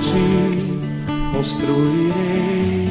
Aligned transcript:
ti 0.00 0.68
construirei 1.32 2.88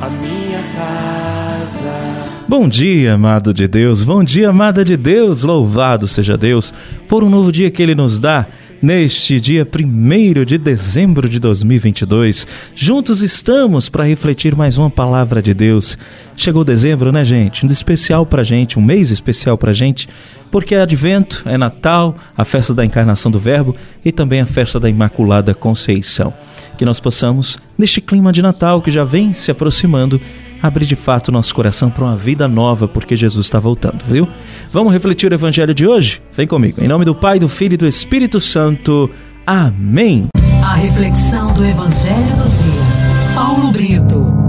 a 0.00 0.08
minha 0.08 0.62
casa. 0.74 2.38
Bom 2.46 2.68
dia, 2.68 3.14
amado 3.14 3.52
de 3.52 3.66
Deus, 3.66 4.04
bom 4.04 4.22
dia, 4.22 4.50
amada 4.50 4.84
de 4.84 4.96
Deus, 4.96 5.42
louvado 5.42 6.06
seja 6.06 6.36
Deus 6.36 6.72
por 7.06 7.22
um 7.24 7.28
novo 7.28 7.52
dia 7.52 7.70
que 7.70 7.82
Ele 7.82 7.94
nos 7.94 8.20
dá. 8.20 8.46
Neste 8.80 9.40
dia 9.40 9.66
1 9.66 10.44
de 10.44 10.56
dezembro 10.56 11.28
de 11.28 11.40
2022, 11.40 12.46
juntos 12.76 13.22
estamos 13.22 13.88
para 13.88 14.04
refletir 14.04 14.54
mais 14.54 14.78
uma 14.78 14.88
palavra 14.88 15.42
de 15.42 15.52
Deus. 15.52 15.98
Chegou 16.36 16.62
dezembro, 16.62 17.10
né, 17.10 17.24
gente? 17.24 17.66
Um 17.66 17.68
especial 17.68 18.24
para 18.24 18.44
gente, 18.44 18.78
um 18.78 18.82
mês 18.82 19.10
especial 19.10 19.58
para 19.58 19.72
gente, 19.72 20.08
porque 20.48 20.76
é 20.76 20.80
advento, 20.80 21.42
é 21.44 21.58
Natal, 21.58 22.14
a 22.36 22.44
festa 22.44 22.72
da 22.72 22.84
encarnação 22.84 23.32
do 23.32 23.38
Verbo 23.40 23.74
e 24.04 24.12
também 24.12 24.40
a 24.40 24.46
festa 24.46 24.78
da 24.78 24.88
Imaculada 24.88 25.52
Conceição. 25.54 26.32
Que 26.78 26.84
nós 26.84 27.00
possamos, 27.00 27.58
neste 27.76 28.00
clima 28.00 28.32
de 28.32 28.42
Natal 28.42 28.80
que 28.80 28.92
já 28.92 29.02
vem 29.02 29.34
se 29.34 29.50
aproximando, 29.50 30.20
abrir 30.62 30.86
de 30.86 30.96
fato 30.96 31.32
nosso 31.32 31.54
coração 31.54 31.90
para 31.90 32.04
uma 32.04 32.16
vida 32.16 32.48
nova, 32.48 32.88
porque 32.88 33.16
Jesus 33.16 33.46
está 33.46 33.58
voltando, 33.58 34.04
viu? 34.06 34.28
Vamos 34.72 34.92
refletir 34.92 35.30
o 35.30 35.34
evangelho 35.34 35.74
de 35.74 35.86
hoje? 35.86 36.20
Vem 36.32 36.46
comigo. 36.46 36.82
Em 36.82 36.88
nome 36.88 37.04
do 37.04 37.14
Pai, 37.14 37.38
do 37.38 37.48
Filho 37.48 37.74
e 37.74 37.76
do 37.76 37.86
Espírito 37.86 38.40
Santo. 38.40 39.10
Amém. 39.46 40.26
A 40.62 40.74
reflexão 40.74 41.46
do 41.54 41.64
evangelho 41.64 42.36
do 42.36 42.48
dia. 42.48 43.34
Paulo 43.34 43.70
Brito. 43.70 44.48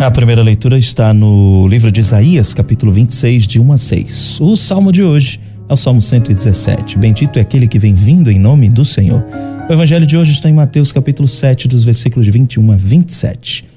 A 0.00 0.10
primeira 0.10 0.42
leitura 0.42 0.78
está 0.78 1.12
no 1.12 1.68
livro 1.68 1.92
de 1.92 2.00
Isaías, 2.00 2.54
capítulo 2.54 2.92
26, 2.92 3.46
de 3.46 3.60
1 3.60 3.72
a 3.72 3.76
6. 3.76 4.40
O 4.40 4.56
salmo 4.56 4.90
de 4.90 5.02
hoje 5.02 5.38
é 5.68 5.72
o 5.72 5.76
Salmo 5.76 6.00
117. 6.00 6.98
Bendito 6.98 7.38
é 7.38 7.42
aquele 7.42 7.68
que 7.68 7.78
vem 7.78 7.94
vindo 7.94 8.30
em 8.30 8.38
nome 8.38 8.68
do 8.68 8.84
Senhor. 8.84 9.22
O 9.68 9.72
evangelho 9.72 10.06
de 10.06 10.16
hoje 10.16 10.32
está 10.32 10.48
em 10.48 10.54
Mateus 10.54 10.90
capítulo 10.90 11.28
7, 11.28 11.68
dos 11.68 11.84
versículos 11.84 12.24
de 12.24 12.32
21 12.32 12.72
a 12.72 12.76
27. 12.76 13.68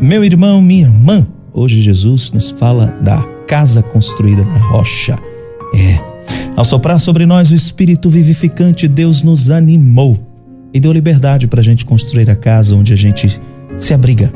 Meu 0.00 0.24
irmão, 0.24 0.62
minha 0.62 0.86
irmã, 0.86 1.26
hoje 1.52 1.80
Jesus 1.80 2.30
nos 2.30 2.52
fala 2.52 2.86
da 3.02 3.20
casa 3.48 3.82
construída 3.82 4.44
na 4.44 4.58
rocha. 4.58 5.18
É. 5.74 5.98
Ao 6.56 6.64
soprar 6.64 7.00
sobre 7.00 7.26
nós 7.26 7.50
o 7.50 7.54
Espírito 7.54 8.08
vivificante, 8.08 8.86
Deus 8.86 9.24
nos 9.24 9.50
animou 9.50 10.16
e 10.72 10.78
deu 10.78 10.92
liberdade 10.92 11.48
para 11.48 11.60
a 11.60 11.64
gente 11.64 11.84
construir 11.84 12.30
a 12.30 12.36
casa 12.36 12.76
onde 12.76 12.92
a 12.92 12.96
gente 12.96 13.40
se 13.76 13.92
abriga 13.92 14.32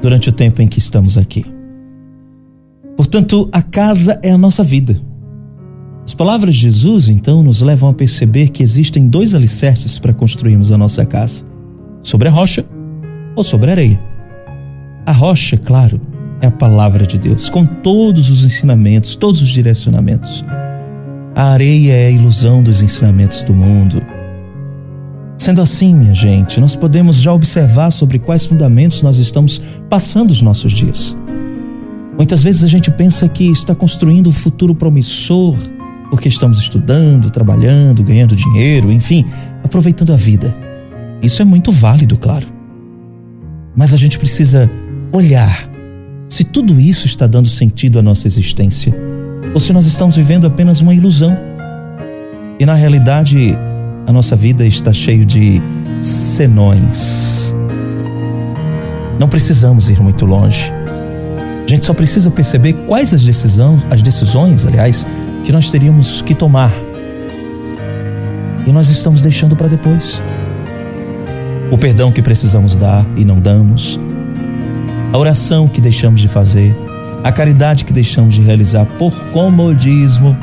durante 0.00 0.30
o 0.30 0.32
tempo 0.32 0.62
em 0.62 0.66
que 0.66 0.78
estamos 0.78 1.18
aqui. 1.18 1.44
Portanto, 2.96 3.46
a 3.52 3.60
casa 3.60 4.18
é 4.22 4.30
a 4.30 4.38
nossa 4.38 4.64
vida. 4.64 4.98
As 6.14 6.16
palavras 6.16 6.54
de 6.54 6.60
Jesus, 6.60 7.08
então, 7.08 7.42
nos 7.42 7.60
levam 7.60 7.90
a 7.90 7.92
perceber 7.92 8.50
que 8.50 8.62
existem 8.62 9.08
dois 9.08 9.34
alicerces 9.34 9.98
para 9.98 10.14
construirmos 10.14 10.70
a 10.70 10.78
nossa 10.78 11.04
casa: 11.04 11.44
sobre 12.04 12.28
a 12.28 12.30
rocha 12.30 12.64
ou 13.34 13.42
sobre 13.42 13.68
a 13.68 13.72
areia. 13.72 14.00
A 15.04 15.10
rocha, 15.10 15.56
claro, 15.56 16.00
é 16.40 16.46
a 16.46 16.52
palavra 16.52 17.04
de 17.04 17.18
Deus, 17.18 17.50
com 17.50 17.66
todos 17.66 18.30
os 18.30 18.44
ensinamentos, 18.44 19.16
todos 19.16 19.42
os 19.42 19.48
direcionamentos. 19.48 20.44
A 21.34 21.46
areia 21.46 21.92
é 21.94 22.06
a 22.06 22.10
ilusão 22.12 22.62
dos 22.62 22.80
ensinamentos 22.80 23.42
do 23.42 23.52
mundo. 23.52 24.00
Sendo 25.36 25.62
assim, 25.62 25.92
minha 25.92 26.14
gente, 26.14 26.60
nós 26.60 26.76
podemos 26.76 27.16
já 27.16 27.32
observar 27.32 27.90
sobre 27.90 28.20
quais 28.20 28.46
fundamentos 28.46 29.02
nós 29.02 29.18
estamos 29.18 29.60
passando 29.90 30.30
os 30.30 30.40
nossos 30.40 30.72
dias. 30.72 31.16
Muitas 32.16 32.40
vezes 32.44 32.62
a 32.62 32.68
gente 32.68 32.88
pensa 32.92 33.28
que 33.28 33.50
está 33.50 33.74
construindo 33.74 34.28
um 34.28 34.32
futuro 34.32 34.76
promissor, 34.76 35.56
porque 36.10 36.28
estamos 36.28 36.58
estudando, 36.58 37.30
trabalhando, 37.30 38.02
ganhando 38.02 38.36
dinheiro, 38.36 38.90
enfim, 38.90 39.24
aproveitando 39.62 40.12
a 40.12 40.16
vida. 40.16 40.54
Isso 41.22 41.40
é 41.40 41.44
muito 41.44 41.72
válido, 41.72 42.16
claro. 42.16 42.46
Mas 43.74 43.92
a 43.92 43.96
gente 43.96 44.18
precisa 44.18 44.70
olhar 45.12 45.68
se 46.28 46.44
tudo 46.44 46.80
isso 46.80 47.06
está 47.06 47.26
dando 47.26 47.48
sentido 47.48 47.98
à 47.98 48.02
nossa 48.02 48.26
existência 48.26 48.94
ou 49.52 49.60
se 49.60 49.72
nós 49.72 49.86
estamos 49.86 50.16
vivendo 50.16 50.46
apenas 50.46 50.80
uma 50.80 50.94
ilusão. 50.94 51.36
E 52.58 52.66
na 52.66 52.74
realidade, 52.74 53.56
a 54.06 54.12
nossa 54.12 54.36
vida 54.36 54.66
está 54.66 54.92
cheio 54.92 55.24
de 55.24 55.60
senões. 56.00 57.54
Não 59.18 59.28
precisamos 59.28 59.88
ir 59.90 60.00
muito 60.00 60.26
longe. 60.26 60.72
A 61.64 61.66
gente 61.66 61.86
só 61.86 61.94
precisa 61.94 62.30
perceber 62.30 62.74
quais 62.86 63.14
as 63.14 63.22
decisões, 63.22 63.86
as 63.90 64.02
decisões, 64.02 64.66
aliás, 64.66 65.06
que 65.44 65.52
nós 65.52 65.70
teríamos 65.70 66.22
que 66.22 66.34
tomar. 66.34 66.72
E 68.66 68.72
nós 68.72 68.88
estamos 68.88 69.20
deixando 69.20 69.54
para 69.54 69.68
depois. 69.68 70.20
O 71.70 71.76
perdão 71.76 72.10
que 72.10 72.22
precisamos 72.22 72.74
dar 72.74 73.04
e 73.16 73.24
não 73.24 73.38
damos, 73.38 74.00
a 75.12 75.18
oração 75.18 75.68
que 75.68 75.80
deixamos 75.80 76.20
de 76.20 76.28
fazer, 76.28 76.74
a 77.22 77.30
caridade 77.30 77.84
que 77.84 77.92
deixamos 77.92 78.34
de 78.34 78.42
realizar 78.42 78.86
por 78.98 79.12
comodismo 79.32 80.36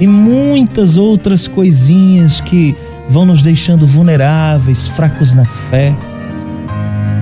e 0.00 0.06
muitas 0.06 0.96
outras 0.96 1.46
coisinhas 1.46 2.40
que 2.40 2.76
vão 3.08 3.24
nos 3.24 3.42
deixando 3.42 3.86
vulneráveis, 3.86 4.88
fracos 4.88 5.34
na 5.34 5.44
fé. 5.44 5.94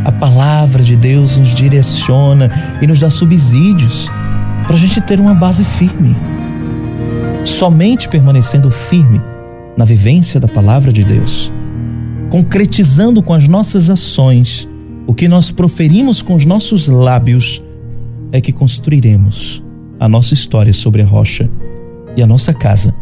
A 0.05 0.13
palavra 0.13 0.83
de 0.83 0.97
Deus 0.97 1.37
nos 1.37 1.55
direciona 1.55 2.51
e 2.81 2.87
nos 2.87 2.99
dá 2.99 3.11
subsídios 3.11 4.09
para 4.67 4.77
a 4.77 4.79
gente 4.79 5.01
ter 5.01 5.21
uma 5.21 5.35
base 5.35 5.65
firme 5.65 6.17
somente 7.63 8.09
permanecendo 8.09 8.73
firme 8.73 9.21
na 9.77 9.85
vivência 9.85 10.41
da 10.41 10.49
palavra 10.49 10.93
de 10.93 11.05
Deus, 11.05 11.53
concretizando 12.29 13.23
com 13.23 13.33
as 13.33 13.47
nossas 13.47 13.89
ações 13.89 14.69
o 15.07 15.15
que 15.15 15.29
nós 15.29 15.53
proferimos 15.53 16.23
com 16.23 16.35
os 16.35 16.45
nossos 16.45 16.89
lábios, 16.89 17.63
é 18.33 18.41
que 18.41 18.53
construiremos 18.53 19.63
a 20.01 20.09
nossa 20.09 20.35
história 20.35 20.73
sobre 20.73 21.03
a 21.03 21.07
rocha 21.07 21.49
e 22.17 22.23
a 22.25 22.27
nossa 22.27 22.53
casa 22.53 22.93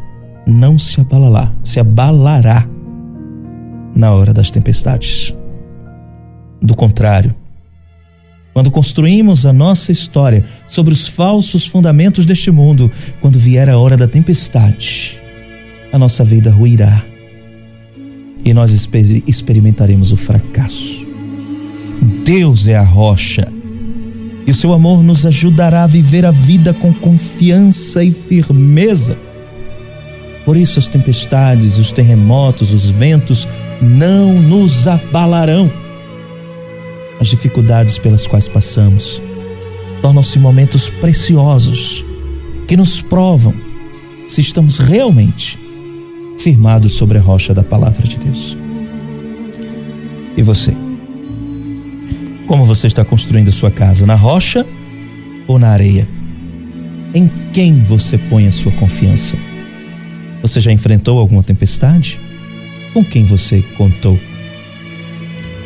não 0.47 0.78
se 0.78 1.00
abalará, 1.00 1.50
se 1.65 1.81
abalará 1.81 2.69
na 3.97 4.12
hora 4.12 4.34
das 4.34 4.50
tempestades. 4.50 5.34
Do 6.60 6.77
contrário, 6.77 7.34
quando 8.53 8.71
construímos 8.71 9.47
a 9.47 9.53
nossa 9.53 9.93
história 9.93 10.44
sobre 10.66 10.93
os 10.93 11.06
falsos 11.06 11.66
fundamentos 11.66 12.27
deste 12.27 12.50
mundo, 12.50 12.91
quando 13.21 13.38
vier 13.38 13.69
a 13.69 13.78
hora 13.78 13.97
da 13.97 14.09
tempestade, 14.09 15.21
a 15.93 15.99
nossa 15.99 16.25
vida 16.25 16.50
ruirá 16.50 17.05
e 18.44 18.53
nós 18.53 18.72
experimentaremos 19.27 20.12
o 20.12 20.16
fracasso. 20.16 21.06
Deus 22.25 22.66
é 22.66 22.77
a 22.77 22.83
rocha 22.83 23.53
e 24.47 24.50
o 24.50 24.55
seu 24.55 24.72
amor 24.72 25.03
nos 25.03 25.27
ajudará 25.27 25.84
a 25.84 25.87
viver 25.87 26.25
a 26.25 26.31
vida 26.31 26.72
com 26.72 26.93
confiança 26.93 28.03
e 28.03 28.10
firmeza. 28.10 29.16
Por 30.44 30.56
isso, 30.56 30.78
as 30.78 30.89
tempestades, 30.89 31.78
os 31.78 31.93
terremotos, 31.93 32.72
os 32.72 32.89
ventos 32.89 33.47
não 33.81 34.34
nos 34.43 34.89
abalarão 34.89 35.71
as 37.21 37.29
dificuldades 37.29 37.99
pelas 37.99 38.27
quais 38.27 38.49
passamos 38.49 39.23
tornam-se 40.01 40.39
momentos 40.39 40.89
preciosos 40.89 42.05
que 42.67 42.77
nos 42.77 43.03
provam 43.03 43.55
se 44.27 44.41
estamos 44.41 44.79
realmente 44.79 45.59
firmados 46.39 46.95
sobre 46.95 47.19
a 47.19 47.21
rocha 47.21 47.53
da 47.53 47.63
palavra 47.63 48.07
de 48.07 48.17
Deus. 48.17 48.57
E 50.37 50.43
você? 50.43 50.75
Como 52.47 52.65
você 52.65 52.87
está 52.87 53.05
construindo 53.05 53.53
sua 53.53 53.71
casa? 53.71 54.07
Na 54.07 54.15
rocha 54.15 54.65
ou 55.47 55.59
na 55.59 55.69
areia? 55.69 56.09
Em 57.13 57.31
quem 57.53 57.83
você 57.83 58.17
põe 58.17 58.47
a 58.47 58.53
sua 58.53 58.73
confiança? 58.73 59.37
Você 60.41 60.61
já 60.61 60.73
enfrentou 60.73 61.19
alguma 61.19 61.43
tempestade? 61.43 62.19
Com 62.95 63.05
quem 63.05 63.27
você 63.27 63.61
contou? 63.77 64.19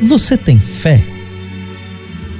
Você 0.02 0.36
tem 0.36 0.58
fé? 0.58 1.13